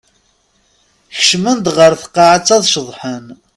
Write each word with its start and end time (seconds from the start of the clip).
Kecmen-d 1.15 1.65
ɣer 1.77 1.91
tqaɛett 2.03 2.49
ad 2.55 2.63
ceḍḥen. 2.73 3.25